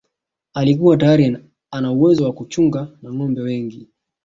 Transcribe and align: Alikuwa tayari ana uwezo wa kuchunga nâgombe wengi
Alikuwa 0.53 0.97
tayari 0.97 1.37
ana 1.71 1.91
uwezo 1.91 2.23
wa 2.25 2.33
kuchunga 2.33 2.87
nâgombe 3.01 3.41
wengi 3.41 3.89